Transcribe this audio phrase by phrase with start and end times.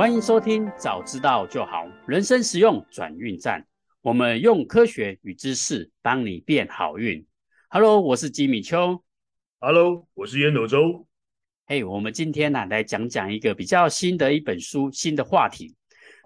[0.00, 3.62] 欢迎收听，早知道就好，人生实用转运站。
[4.00, 7.22] 我们用科学与知识帮你变好运。
[7.68, 9.04] Hello，我是吉米秋。
[9.58, 11.06] Hello，我是烟斗周。
[11.66, 15.76] 嘿，我们今天呢、啊、来讲讲一个比较新的一本书，新的话题。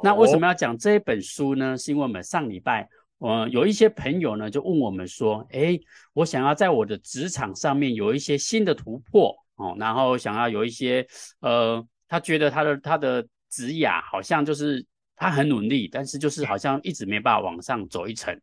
[0.04, 1.76] 那为什么要讲这一本书呢？
[1.76, 2.88] 是因为我们上礼拜，
[3.18, 5.80] 呃，有一些朋友呢就问我们说，诶，
[6.12, 11.04] 我想要在我的职场上面有一些新的突破哦，然后想要有一些，
[11.40, 13.26] 呃，他觉得他的他的。
[13.54, 18.36] 职涯好像就是他很努力，但是就是好像一直没办法往上走一层。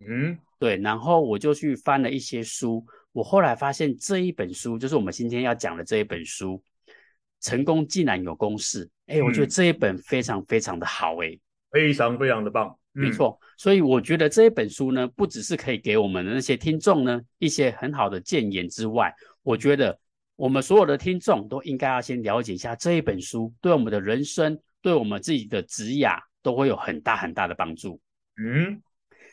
[0.00, 0.76] 嗯，对。
[0.78, 6.60] 然后我就去翻了一些书，我后来发现这一本书就是我们今天要讲的这一本书，
[7.40, 8.84] 《成功竟然有公式》。
[9.06, 11.38] 哎，我觉得这一本非常非常的好，哎，
[11.70, 12.76] 非常非常的棒。
[12.90, 19.14] 没错，所以我觉得这一本书呢，不只是可以给我们的那些听众呢一些很好的建言之外，
[19.44, 19.96] 我觉得。
[20.36, 27.98] 我们所有的听众都应该要先了解一下这一本书，对我们的人生，对我们自己的职涯都会有很大很大的帮助。
[28.36, 28.80] 嗯，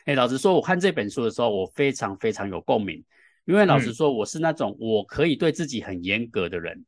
[0.06, 3.04] 哎，老实说，我看这本书的时候，我非常非常有共鸣，
[3.44, 6.84] 因为老实说，我是那种我可以对自己很严格的人。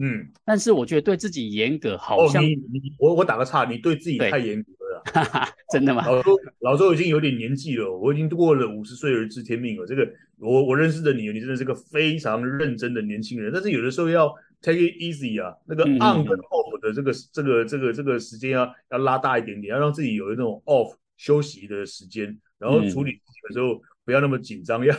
[0.00, 4.72] 嗯，但是我觉得对自己严格，好像、哦、你你我我打个岔，你对自己太严格。
[5.06, 6.06] 哈哈，真的吗？
[6.06, 9.86] 老周，老周已经有点年纪了，我已经过了五十岁而知天命了。
[9.86, 13.50] 这个，我我认识的你，你真的是个非常认真的年轻人。
[13.52, 14.28] 但是有的时候要
[14.60, 24.94] take it easy 啊，那个 on 跟 off 的这个、嗯、这个这个这个时间要要拉大一点点，要让自己有一种 off 休息的时间，然后处理事情的时候不要那么紧张，要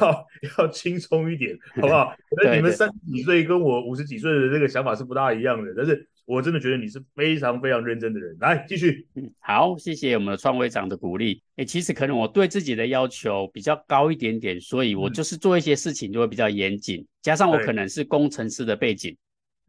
[0.57, 2.13] 要轻松一点，好不好？
[2.43, 6.07] 那你们三十几岁跟我五十几岁的这个想法是不大一样的，但是。
[6.29, 9.07] 我真的觉得你是非常非常认真的人，来继续。
[9.15, 11.41] 嗯，好，谢谢我们的创会长的鼓励。
[11.55, 19.17] 诶，其实可能我对自己的要求比较高一点点，所以我就是做一些事情就会比较严谨，加上我可能是工程师的背景，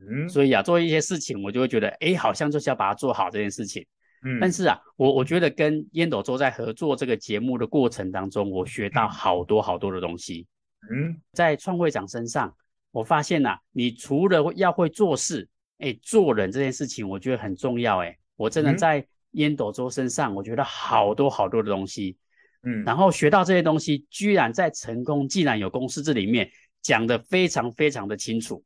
[0.00, 3.82] 嗯，所以啊，做一些事情我就会觉得，诶，好像就是要把它做好这件事情。
[4.26, 10.46] 嗯，但是啊，我我觉得跟烟斗周在合作这个节目的过程当中，我学到好多好多的东西。
[10.92, 12.54] 嗯，在创会长身上，
[12.90, 15.48] 我发现呐、啊，你除了要会做事。
[15.80, 17.98] 哎，做人这件事情我觉得很重要。
[18.02, 22.16] 哎，我真的在烟斗周身上，我觉得好多好多的东西，
[22.62, 26.50] 嗯，然后学到这些东西，居然在成功既然有公司这里面
[26.82, 28.62] 讲得非常非常的清楚，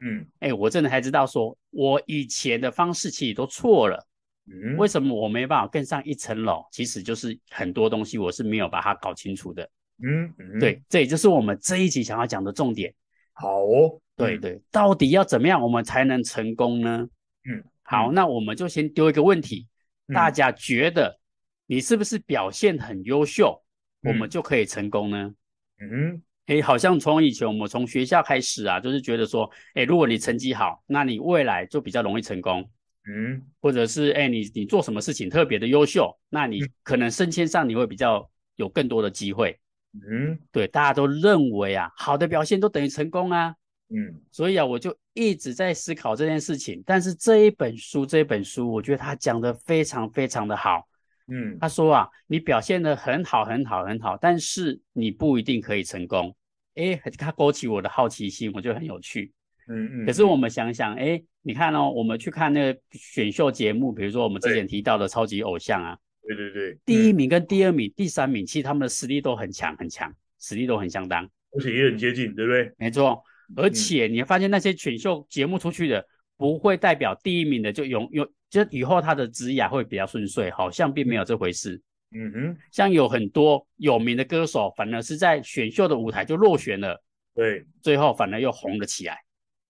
[0.00, 4.06] 嗯，哎，我真的才知道说，我以前的方式其实都错了，
[4.46, 6.64] 嗯，为什么我没办法更上一层楼？
[6.70, 9.62] 其实就是很多东西我是没有把它搞清楚的，
[10.02, 12.92] 嗯，嗯，对，这也就是我们这一集想要讲的重点。
[13.32, 14.00] 好哦。
[14.18, 17.08] 对对，到底要怎么样我们才能成功呢？
[17.48, 19.66] 嗯，好，那我们就先丢一个问题，
[20.08, 21.18] 嗯、大家觉得
[21.66, 23.62] 你是不是表现很优秀，
[24.02, 25.34] 嗯、我们就可以成功呢？
[25.80, 32.68] 嗯，诶，好像从以前我们从学校开始啊，就是觉得说，诶，如果你成绩好，那你未来就比较容易成功。
[33.10, 39.58] 嗯，或者是诶，你你做什么事情特别的优秀，那你可能升迁上你会比较有更多的机会。
[39.94, 43.54] 嗯，对，大家都认为啊，好的表现都等于成功啊。
[43.90, 46.82] 嗯，所以啊，我就一直在思考这件事情。
[46.84, 50.86] 但是这一本书，这一本书，我觉得他讲的非常非常的好。
[51.28, 56.34] 嗯，他说啊，你表现的很好，很好，很好，但是你不一定可以成功。
[56.74, 59.32] 诶，他勾起我的好奇心，我觉得很有趣。
[59.68, 60.06] 嗯嗯。
[60.06, 72.70] 可是我们想想，诶，你看哦，我们去看那个选秀节目，比如说我们之前提到的超级偶像啊，对对对，第一名跟第二名、第三名，其实他们的实力都很强很强，实力都很相当，而且也很接近，对不对？
[72.76, 73.22] 没错。
[73.56, 81.80] 而且你会发现那些选秀节目出去的，不会代表第一名的就永永就以后他的职业会比较顺遂，好像并没有这回事。
[82.10, 87.02] 嗯哼，像有很多有名的歌手，反而是在选秀的舞台就落选了，
[87.34, 89.18] 对，最后反而又红了起来。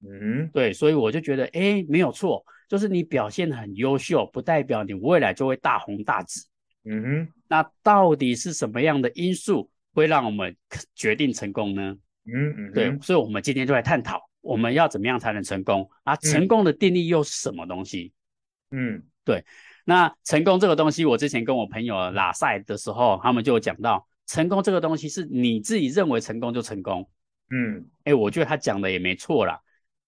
[0.07, 6.47] 嗯哼，对，所以我就觉得，哎，没有错，就是你表现很优秀，不代表你未来就会大红大紫。
[6.85, 10.57] 嗯哼，那到底是什么样的因素会让我们
[10.95, 11.97] 决定成功呢？
[12.33, 16.15] 嗯嗯，对，所以，我们今天就来探讨，我们要怎么样才能成功啊？
[16.17, 18.13] 成功的定义又是什么东西？
[18.71, 19.45] 嗯，对。
[19.85, 27.09] 那成功这个东西，我之前跟我朋友拉赛的时候，他们就讲到，成功这个东西是你自己认为成功就成功。
[27.51, 29.59] 嗯，哎，我觉得他讲的也没错啦。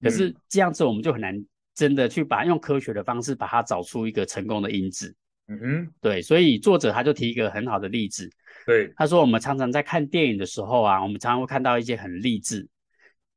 [0.03, 1.43] 可是这样子，我们就很难
[1.75, 5.15] 真的去把用科学的方式把它找出一个成功的因子。
[5.49, 6.21] 嗯哼，对。
[6.21, 8.31] 所以作者他就提一个很好的例子。
[8.71, 12.69] 对，他说我们常常在看电影的时候啊，我们常常会看到一些很励志，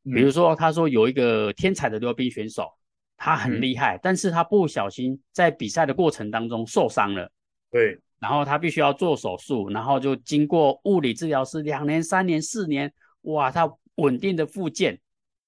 [0.03, 2.71] 比如说他说有一个天才的溜冰选手，
[3.17, 7.31] 他很厉害，嗯、但是他不小心在比赛的过程当中受伤了，
[7.71, 14.99] 对，然后他必须要做手术，然后就经过物理治疗师两年、三年、四年，哇，他稳定的复健，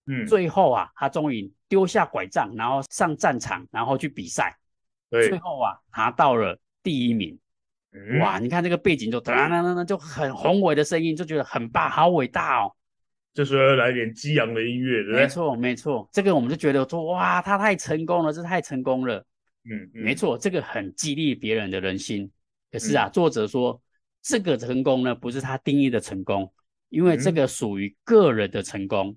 [0.07, 4.57] 嗯，最后啊，他终于丢下拐杖，然后上战场，然后去比赛，
[5.11, 7.37] 对，最后啊拿到了第一名。
[7.95, 12.71] 嗯、哇，你看这个背景就噔噔噔噔，就很宏伟的声音，就觉得很棒，好伟大哦。
[13.33, 15.21] 这时候来点激昂的音乐，对不对？
[15.21, 19.25] 没错，没错，这个我们就觉得说，哇，他太成功了，这太成功了。
[19.63, 22.29] 嗯，嗯没错，这个很激励别人的人心。
[22.71, 23.81] 可是啊，嗯、作者说
[24.21, 26.51] 这个成功呢，不是他定义的成功，
[26.89, 29.15] 因为这个属于个人的成功。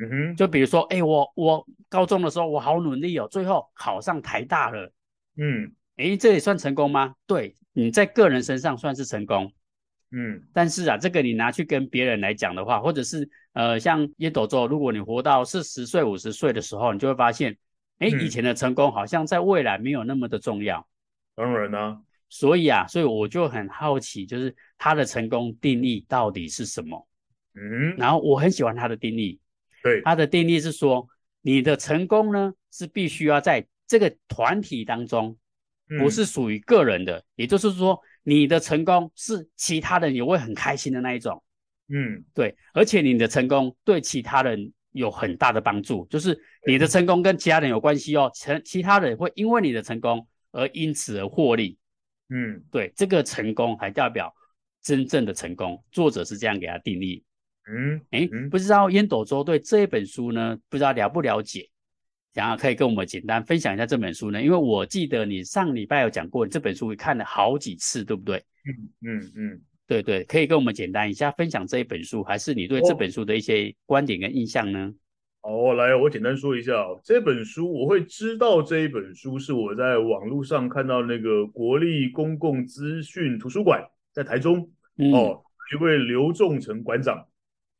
[0.00, 4.92] 嗯哼，就比如说，哎，我我高中的时候我好努力哦，最后考上台大了。
[5.36, 7.14] 嗯，哎，这也算成功吗？
[7.26, 9.52] 对，你在个人身上算是成功。
[10.10, 17.54] 嗯，但是啊，这个你拿去跟别人来讲的话，或者是呃，像烟斗周，如果你活到四十岁、五十岁的时候，你就会发现，
[17.98, 20.88] 哎，以前的成功好像在未来没有那么的重要。
[21.34, 27.06] 当然啦，所以啊，所以我就很好奇，就是他的成功定义到底是什么？
[27.54, 29.38] 嗯，然后我很喜欢他的定义，
[29.82, 31.06] 对，他的定义是说，
[31.42, 35.36] 你的成功呢是必须要在这个团体当中，
[36.00, 38.00] 不是属于个人的，也就是说。
[38.24, 41.42] 你的成功是其他人也会很开心的那一种，
[41.88, 51.78] 嗯，对，而且你的成功对其他人有很大的帮助，就是你的成功跟其他人有关系哦，成其他人会因为你的成功而因此而获利，
[52.28, 54.34] 嗯，对，这个成功还代表
[54.82, 57.24] 真正的成功，作者是这样给他定义，
[57.66, 61.66] 嗯，哎，不知道烟斗周对这一本书呢，不知道了不了解？
[62.38, 64.40] 然后可以跟我们简单分享一下这本书呢？
[64.40, 68.36] 因为我记得你上礼拜有讲过，你这本书看了好几次，对不对？
[68.64, 74.94] 嗯嗯嗯，对对，可以跟我们简单一下分享这一本书，还是你对这本书的一些观点跟印象呢？
[75.42, 85.42] 哦，来，我简单说一下这本书，我会知道这一本书是我在网络上看到那个国立公共资讯图书馆在台中、嗯、哦，
[85.72, 87.26] 一位刘仲成馆长。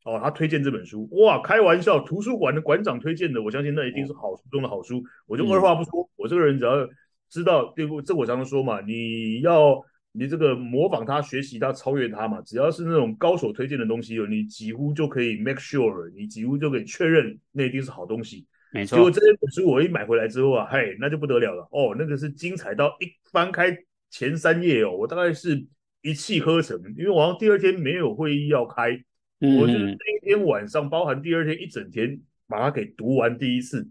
[0.09, 5.03] 哦，他推荐这本书，哇，开玩笑，图书馆的馆长推荐的，我相信那一定是好书中的好书。
[5.27, 6.87] 我就二话不说，我这个人只要
[7.29, 8.01] 知道，对不？
[8.01, 9.79] 这我常常说嘛，你要
[10.11, 18.47] 你这个模仿他、学习他、超越他嘛，只要是那种高手推荐的东西，你几乎就可以 make sure，你几乎就可以确认那一定是好东西。
[18.71, 18.95] 没错。
[18.95, 23.77] 结果这本书我一买回来之后啊，嘿，那就不得了了哦，那个是精彩到一翻开
[24.09, 25.67] 前三页哦，我大概是
[26.01, 28.99] 一气呵成，因为我好像第二天没有会议要开。
[29.39, 33.87] 我就是那一天晚上，包含第二天一整天，把它给读完第一次。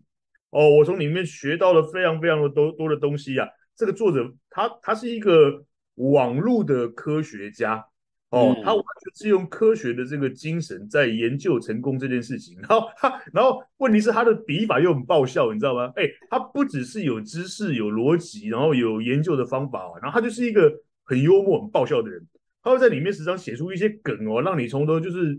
[0.50, 3.46] 哦，我从里面学到了非常非常的多多的东西啊。
[3.76, 5.64] 这个作者他他是一个
[5.94, 7.84] 网络的科学家，
[8.30, 12.58] 哦，他完全是用科学的这个精神在研究成功这件事情。
[12.68, 15.92] 然后他，然后问题是他的笔法又很爆笑，你知道吗？
[15.96, 20.72] 哎，他不只是有知识、有逻辑，然后有研究的方法，然后他就是一个
[21.04, 22.26] 很幽默、很爆笑的人。
[22.62, 25.38] 他会在里面时常写出一些梗哦，让你从头就是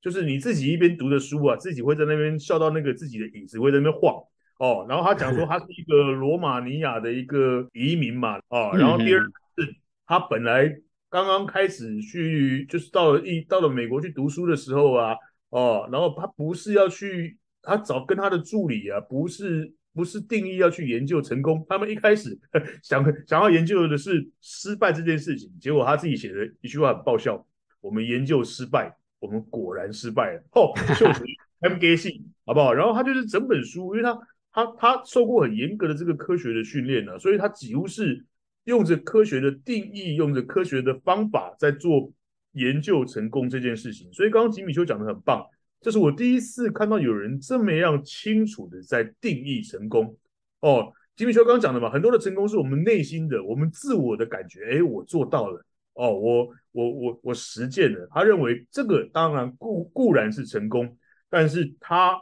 [0.00, 4.14] 就是你自己一边读的书啊，自己会在那边笑到那个自己的椅子会在那边晃
[4.58, 4.86] 哦。
[4.88, 9.20] 然后他讲说他是一个罗马尼亚的一个移民嘛哦， 然后第二
[9.56, 9.74] 是
[10.06, 10.68] 他本来
[11.10, 15.14] 刚刚开始去就是到了一到了美国去读书的时候啊
[15.50, 19.72] 哦，然后他不是要去他找跟他的助理啊不是。
[19.98, 22.38] 不是定义要去研究成功，他们一开始
[22.84, 27.44] 想想要研究的是失败这件事情，结果他自己写的一句话很爆笑：
[27.80, 30.42] 我们研究失败，我们果然失败了。
[30.52, 31.24] 哦，就是
[31.62, 32.72] M G C，好不好？
[32.72, 34.16] 然后他就是整本书，因为他
[34.52, 38.24] 他他受过很严格的这个科学的训练呢，所以他几乎是
[38.66, 42.12] 用着科学的定义，用着科学的方法在做
[42.52, 44.08] 研究成功这件事情。
[44.12, 45.44] 所以刚刚吉米修讲的很棒。
[45.80, 50.16] 这是我第一次看到有人这么样清楚的在定义成功
[50.60, 50.92] 哦。
[51.16, 54.60] 吉米邱刚刚讲的嘛，很多的成功是我们内心的、我们自我的感觉。
[54.70, 58.08] 哎，我做到了哦，我我我我实践了。
[58.12, 60.96] 他认为这个当然固固然是成功，
[61.28, 62.16] 但是他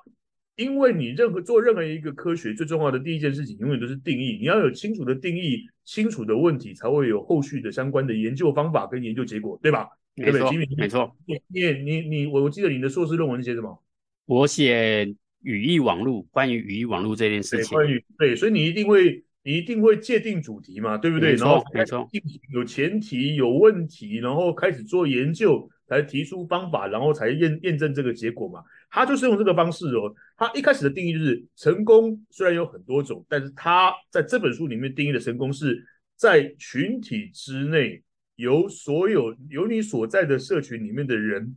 [0.56, 4.38] 因为你任何做任何一个科学最重要的第一件事情，永远都是定义。
[4.40, 9.86] 你要有清楚的定义、清楚的问题，才会有后续的相关的研究方法跟研究结果，对吧？
[10.16, 11.16] 没错，没错。
[11.26, 13.82] 你你你你，我我记得你的硕士论文是写什么？
[14.24, 17.66] 我写语义网络，关于语义网络这件事情。
[17.66, 21.32] 对，关于对，所以你一定会，你一定会界定主题嘛，对不对？
[21.32, 22.08] 没错，然后没错。
[22.54, 28.64] 有前提，有问题，然后开始做研究，才提出方法，然后才验验证这个结果嘛。
[28.88, 30.14] 他就是用这个方式哦。
[30.38, 35.84] 他一开始的定义就是，成功虽然有很多种，但是他在这本书里面定义的成功是
[36.16, 38.02] 在群体之内。
[38.36, 41.56] 由所有由你所在的社群里面的人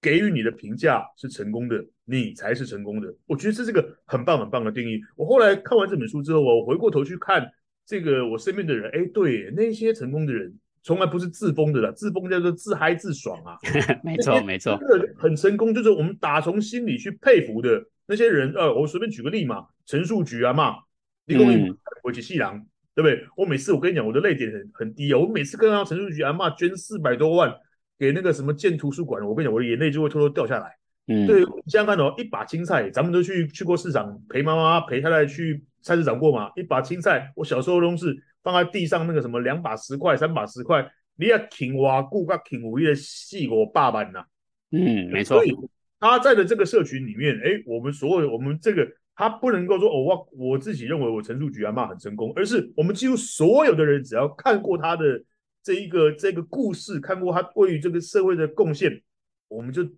[0.00, 3.14] 给予你的评价是成功的，你才是成功的。
[3.26, 5.00] 我觉得这是个很棒很棒的定义。
[5.16, 7.50] 我后来看完这本书之后，我回过头去看
[7.86, 10.52] 这个我身边的人，哎，对，那些成功的人
[10.82, 13.56] 从来不是自封的啦，自封叫做自嗨自爽啊。
[14.02, 18.52] 没错没错，这个很成功，就是我们打从心里去佩服的那些人。
[18.54, 20.78] 呃，我随便举个例嘛，陈树菊啊嘛，
[21.26, 22.66] 李公明，我是细郎。
[22.94, 23.26] 对不对？
[23.36, 25.18] 我每次我跟你讲，我的泪点很很低啊。
[25.18, 27.54] 我每次跟到陈树菊阿妈捐四百多万
[27.98, 30.76] 给那个什么建图书馆，我跟你讲，我的眼泪就会偷偷掉下来。
[31.08, 36.50] 嗯，对，你想想看哦，一把青菜，咱们都去去过市场，陪妈妈陪太太去菜市场过嘛。
[36.54, 44.24] 一把青菜，我小时候都是放在地上，那个什么两把十块，三把十块，你要挺哇顾个挺五的细我爸爸呐。
[44.70, 45.38] 嗯，没错。
[45.38, 45.52] 所以
[45.98, 55.22] 他在的这个社群里面，哎，我们所有我们这个他不能够说哦，我我自己认为我陈述菊阿嬷很成功，而是我们几乎所有的人只要看过他的
[55.62, 59.02] 这一个这个故事，看过他对于这个社会的贡献，
[59.48, 59.88] 我们就。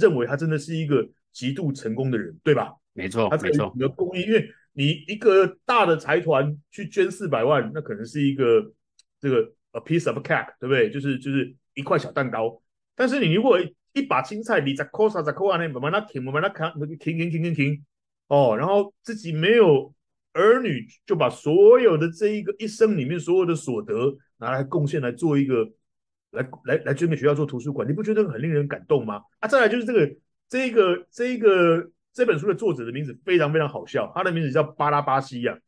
[0.00, 2.72] 认为他真的是一个极度成功的人，对吧？
[2.94, 3.70] 没错，他没错。
[3.74, 8.72] 你的公益，因为你一个大的财团去捐四百万，那可能是一个
[9.20, 10.88] 这个 a piece of cake，对不对？
[10.88, 12.58] 就是就是一块小蛋糕。
[12.96, 13.58] 但是你如果
[13.92, 15.58] 一把青菜，你在扣啥在扣啊？
[15.58, 17.84] 那慢慢那停，慢慢那看，那个停停停停停
[18.32, 19.92] 哦，然后自己没有
[20.32, 25.68] 儿女，就把所有的这一个一生里面所有的所得拿来贡献来做一个。
[26.32, 29.20] 来来来捐给学校做图书馆，你不觉得很令人感动吗？
[29.40, 30.16] 啊，再来就是这个
[30.48, 35.60] 这个这个这本书的作者的名字非常非常好笑，他的名字叫巴拉巴西呀、啊。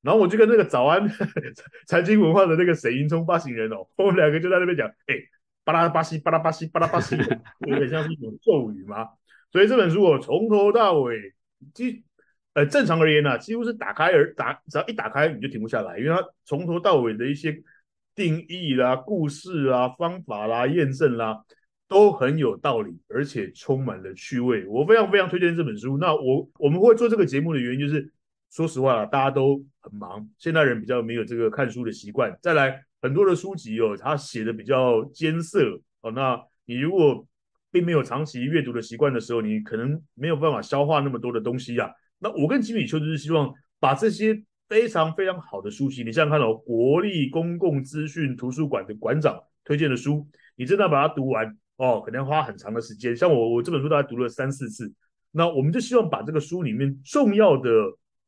[0.00, 1.08] 然后我就跟那个早安
[1.88, 5.16] 财经文化的那个沈银聪发行人哦，我们两个就在那边讲，哎，
[5.64, 7.16] 巴拉巴西巴拉巴西巴拉巴西，
[7.66, 9.08] 有点像是一种咒语嘛。
[9.50, 11.34] 所以这本书我从头到尾，
[11.74, 12.04] 即
[12.54, 17.62] 呃正常而言呢、几乎是打开而打，只要一打开你就停不下来，因为它从头到尾的一些。
[18.14, 21.42] 定义啦、故事啦、方法啦、验证啦，
[21.88, 24.66] 都很有道理，而且充满了趣味。
[24.66, 25.96] 我非常非常推荐这本书。
[25.96, 28.12] 那我我们会做这个节目的原因，就是
[28.50, 32.38] 说实话啦，大家都很忙，现代人比较没有这个看书的习惯。
[32.42, 36.10] 再来，很多的书籍哦，它写的比较艰涩哦。
[36.10, 37.26] 那你如果
[37.70, 41.90] 并没有长期阅读的习惯的时候，你可能没有办法消化那么多的东西啊。
[42.22, 44.42] 那我跟吉米邱就是希望把这些。
[44.68, 50.26] 非常非常好的书籍，你想想看哦，国立公共资讯图书馆的馆长推荐的书，
[50.56, 53.14] 你真的把它读完哦，可能要花很长的时间。
[53.14, 54.90] 像我，我这本书大概读了三四次。
[55.30, 57.70] 那我们就希望把这个书里面重要的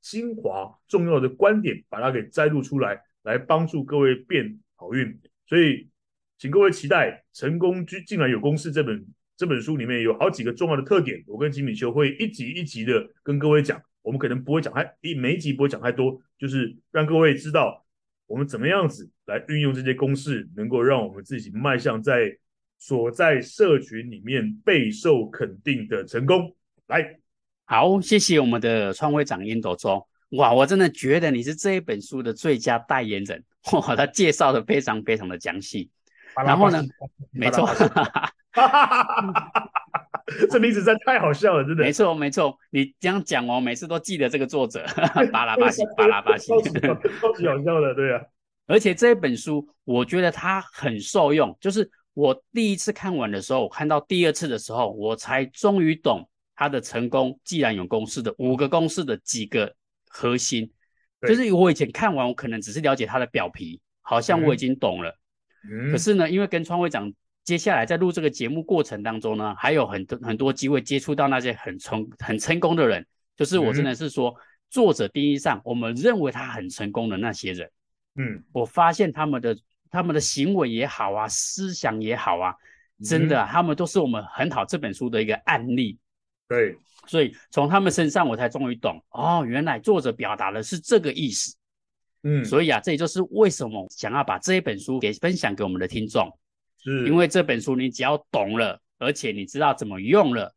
[0.02, 5.18] 精华、重要的观点，把它给摘录出来，来帮助各位变好运。
[5.46, 5.88] 所以，
[6.36, 9.02] 请各位期待《成功居竟然有公式》这本
[9.36, 13.80] 这本书里面有好几个重要的特点，我跟吉米修会一集一集的跟各位讲。
[14.02, 17.86] 我们可能不会讲太一每一集不会讲太多，就是让各位知道
[18.26, 22.36] 我们怎么样子来运用这些公式，能够让我们自己迈向在
[22.76, 26.54] 所在社群里面备受肯定的成功。
[26.88, 27.16] 来，
[27.64, 30.06] 好，谢谢我们的创会长烟斗中。
[30.32, 33.42] 哇，我真的觉得你是这一本书的最佳代言人。
[33.72, 35.88] 哇，他介绍的非常非常的详细。
[36.36, 36.84] 然后呢，
[37.30, 37.66] 没错。
[40.50, 41.84] 这名字真的太好笑了，真的。
[41.84, 44.86] 没错，没错，你这样讲我，每次都记得这个作者，
[45.30, 48.22] 巴拉巴西，巴拉巴西，超级好笑的，对啊。
[48.66, 51.54] 而且这本书，我觉得它很受用。
[51.60, 57.38] 就是我第一次看完的时候，我看到第二次的时候，我才终于懂它的成功。
[57.44, 59.74] 既然有公式的五个公式的几个
[60.08, 60.72] 核心，
[61.28, 65.14] 就是我以前看完，我可能只是了解它的表皮，好像我已经懂了。
[65.70, 65.92] 嗯。
[65.92, 67.12] 可是呢，因为跟创会长。
[67.44, 74.36] 接下来在录这个节目过程当中呢，还有很多很多机会接触到那些很成很成功的人，就是我真的是说，嗯、
[74.70, 77.70] 作者定义上我们认为他很成功的那些人，
[78.16, 79.56] 嗯，我发现他们的
[79.90, 82.54] 他们的行为也好啊，思想也好啊，
[83.04, 85.98] 真的、啊，他们都是我们很好这本书的一个案例。
[86.48, 91.54] 对，所以从他们身上我才终于懂，哦，原来作者表达的是这个意思。
[92.22, 96.30] 嗯，所以啊，这也就是为什么想要把这一本书给分享给我们的听众。
[96.84, 100.54] 是因为这本书你只要懂了，而且你知道怎么用了，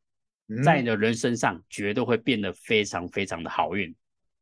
[0.49, 3.95] 嗯、在你的人生上绝对会变得非常非常的好运。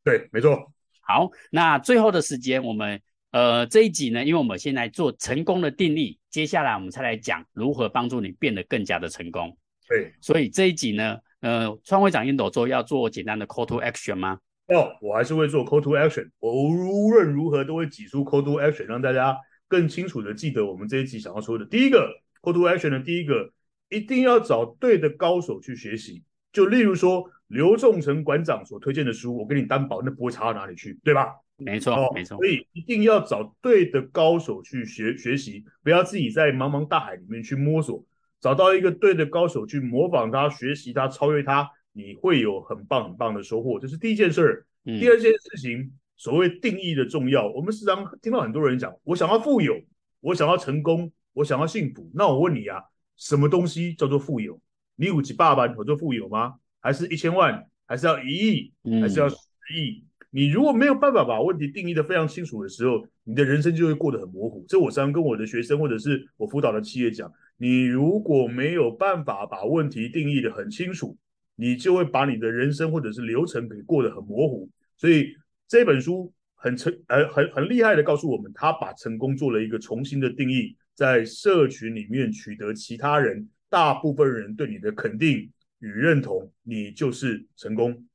[0.03, 0.71] 对，没错。
[1.01, 2.99] 好，那最后的时间，我们
[3.31, 9.55] 呃这一集呢，因为我们现在做成功的定义，接下来我们才来讲如何帮助你变得更加的成功。
[9.87, 14.39] 对，所以这一集呢，呃，创会长烟斗周要做简单的 call to action 吗？
[14.69, 19.37] 哦，我还是会做 call to action，我无论如何都会挤出 call to action 让大家。
[19.67, 23.51] 更清楚的记得我们这一集想要说的第一个 call to action 的第一个，
[23.89, 26.24] 一定要找对的高手去学习。
[26.53, 31.34] 就例如说刘仲成馆长所推荐的书，我跟你担保那不会差到哪里去，对吧？
[31.57, 32.38] 没错，哦、没错。
[32.38, 38.05] 所以一定要找对的高手去学学习，不要自己在茫茫大海里面去摸索，
[38.39, 43.79] 找到一个对的高手去模仿他、学习他、超越他，你会有很棒很棒的收获。
[43.79, 44.65] 这是第一件事儿。
[44.86, 45.91] 嗯、第二件事情。
[46.17, 49.75] 所谓定义的重要，我们时常听到很多人讲：我想要富有，
[50.22, 52.10] 我想要成功，我想要幸福。
[52.13, 52.81] 那我问你啊，
[53.17, 54.60] 什么东西叫做富有？
[54.95, 56.55] 你有几百万叫做富有吗？
[56.79, 57.67] 还是一千万？
[57.86, 58.74] 还是要一亿？
[59.01, 59.36] 还是要十
[59.75, 60.00] 亿？
[60.00, 64.65] 嗯、你如果没有办法把问题定义得非常清楚的时候，你的人生就会过得很模糊。
[64.67, 71.17] 这我常常跟我的学生或者是我辅导的企业讲，你如果没有办法把问题定义得很清楚，
[71.55, 74.69] 你就会把你的人生或者是流程给过得很模糊。
[74.98, 75.36] 所以
[75.67, 88.05] 这本书很成呃很很厉害的告诉我们，他把成功做了一个重新的定义，在社群里面取得其他人大部分人对你的肯定与认同，你就是成功。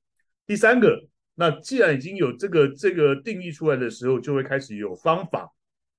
[0.47, 1.05] 第三个，
[1.35, 5.49] 那既然已经有这个这个定义出来的时候，就会开始有方法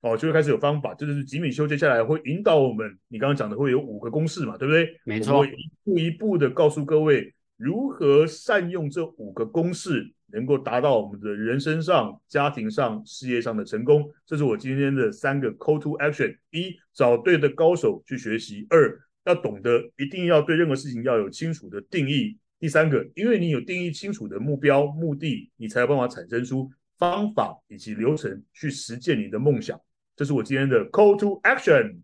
[0.02, 0.94] 哦，就会开始有方法。
[0.94, 5.00] 这就是吉米修接下来会引导我们，你刚刚讲的会有五个公式嘛，对不对？
[5.06, 14.10] 没错，我会一步一步的告诉各位如何善用这五个公式，能够达到我们的人生上、家庭上、事业上的成功。
[14.26, 22.38] 这是我今天的三个 call to action：一，找对的高手去学习；二，要懂得一定要对任何事情要有清楚的定义。
[22.60, 29.80] 第三个，因为你有定义清楚的目标、目的，你才有办法产生出方法以及流程去实践你的梦想。
[30.16, 31.98] 这是我今天的 call to action。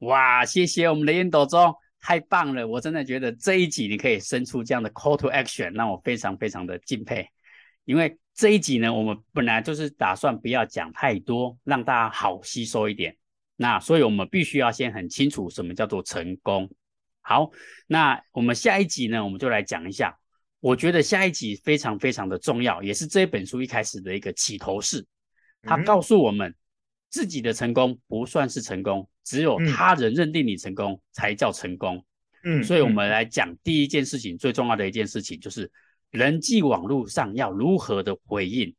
[0.00, 2.68] 哇，谢谢我们的烟斗中，太棒了！
[2.68, 7.26] 我真的觉得这一集你可以生出这样的 call to action，让我非常非常的敬佩。
[7.84, 13.16] 因为这一集呢，我们本来就是打算不要讲太多，让大家好吸收一点。
[13.56, 16.70] 那所以我们必须要先很清楚什么叫做成功。
[17.20, 17.50] 好，
[17.86, 20.18] 那我们下一集呢，我们就来讲一下。
[20.60, 25.06] 我觉得下一集非常非常的重要，也是这本书一开始的一个起头式。
[25.62, 26.54] 他告诉我们，
[27.10, 32.04] 自己的成功不算是成功，只有他人认定你成功才叫成功。
[32.44, 35.70] 嗯，所以我们来讲第一件事情，最重要的一件事情就是
[36.14, 38.74] 人际网络上要如何的回应。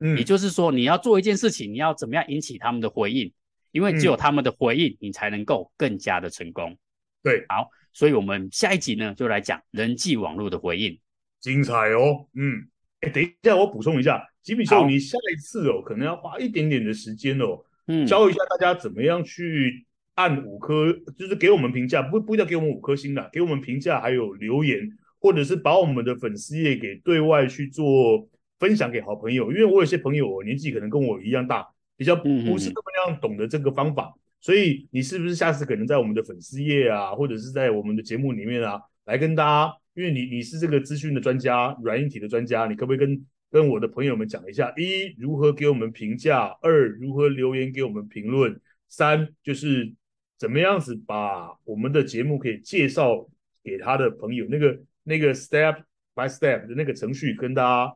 [0.00, 3.32] 嗯，也就是说，你要做一件事情，你要怎么样引起他们的回应？
[3.72, 6.76] 因为只有他们的回应，你才能够更加的成功。
[7.22, 10.98] 对，好，所以我们下一集呢，就来讲人际网络的回应，
[11.40, 12.26] 精彩哦。
[12.34, 12.68] 嗯，
[13.00, 24.78] 哎，等一下，我补充一下，吉米秀，你下一次哦，可能要花一点点的时间哦，嗯，教一下大家怎么样去按五颗，就是给我们评价，不不一定要给我们五颗星的，给我们评价，还有留言，
[25.20, 34.12] 或者是把我们的粉丝页给对外去做分享给好朋友，因为我有些朋友年纪可能跟我一样大，比较不是那么样懂得这个方法。
[34.14, 48.52] 嗯所以你是不是下次可能在我们的粉丝页啊，或者是在我们的节目里面啊，来跟大家，因为你你是这个资讯的专家，软硬体的专家，你可不可以跟跟我的朋友们讲一下：一，如何给我们评价；二，如何留言给我们评论；
[48.88, 49.92] 三，就是
[50.38, 53.26] 怎么样子把我们的节目可以介绍
[53.64, 55.76] 给他的朋友，那个那个 step
[56.14, 57.94] by step 的那个程序，跟大家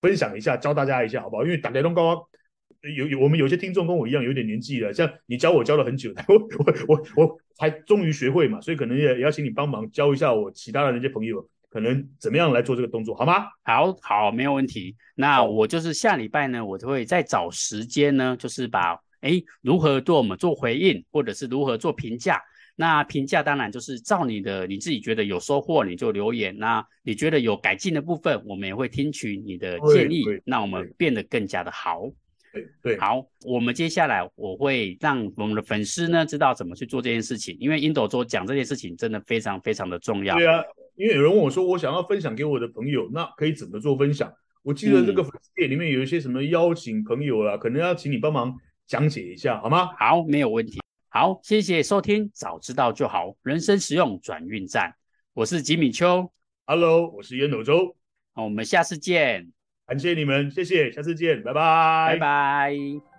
[0.00, 1.44] 分享一下，教大家一下，好不好？
[1.44, 2.26] 因为打电动高。
[2.96, 13.46] 有有，我们有些听众跟我一样有点年纪了，像你教我教了很久， 我我我我才终于学会嘛，所以可能也也要请你帮忙教一下我其他的那些朋友，可能怎么样来做这个动作，好吗？
[13.64, 14.94] 好，好，没有问题。
[15.16, 22.40] 那我就是下礼拜呢，我就会再找时间呢，就是把诶如何对我们做回应，或者是如何做评价。
[22.80, 26.56] 那评价当然就是照你的你自己觉得有收获，你就留言。
[26.56, 32.08] 那你觉得有改进的部分，我们也会听取你的建议，让我们变得更加的好。
[32.52, 40.36] 对对，好，我们接下来我会让我们的粉丝呢知道怎么去做这件事情，因为烟斗周讲这件事情真的非常非常的重要。
[40.36, 40.62] 对啊，
[40.94, 44.32] 因为有人问我说，我想要分享给我的朋友，那可以怎么做分享？
[44.62, 48.54] 我记得这个粉丝页里面有一些什么邀请朋友啦，嗯、可能要请你帮忙
[48.86, 49.90] 讲解一下，好吗？
[49.98, 50.78] 好，没有问题。
[51.18, 54.94] 好，谢谢收听，早知道就好，人生实用转运站，
[55.34, 56.30] 我是吉米秋
[56.64, 57.96] ，Hello，我是烟斗周，
[58.34, 59.50] 好，我们下次见。
[59.84, 63.17] 感谢你们，谢谢，下次见，拜拜，拜拜。